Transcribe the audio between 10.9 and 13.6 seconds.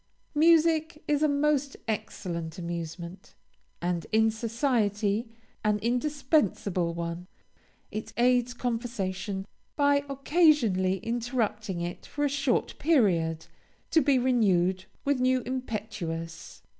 interrupting it for a short period,